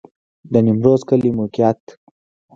د 0.51 0.53
نیمروز 0.65 1.01
کلی 1.09 1.29
موقعیت 1.37 1.81